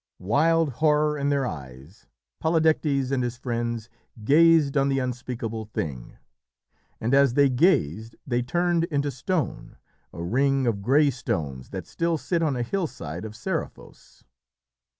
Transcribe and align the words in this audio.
Wild 0.23 0.71
horror 0.81 1.15
in 1.15 1.29
their 1.29 1.45
eyes, 1.45 2.07
Polydectes 2.43 3.11
and 3.11 3.21
his 3.21 3.37
friends 3.37 3.87
gazed 4.23 4.75
on 4.75 4.89
the 4.89 4.97
unspeakable 4.97 5.65
thing, 5.65 6.17
and 6.99 7.13
as 7.13 7.35
they 7.35 7.49
gazed 7.49 8.15
they 8.25 8.41
turned 8.41 8.85
into 8.85 9.11
stone 9.11 9.77
a 10.11 10.23
ring 10.23 10.65
of 10.65 10.81
grey 10.81 11.11
stones 11.11 11.69
that 11.69 11.85
still 11.85 12.17
sit 12.17 12.41
on 12.41 12.55
a 12.55 12.63
hillside 12.63 13.25
of 13.25 13.33
Seriphos. 13.35 14.23